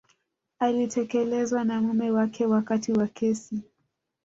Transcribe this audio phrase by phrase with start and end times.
[0.59, 3.61] alitelekezwa na mume wake wakati wa kesi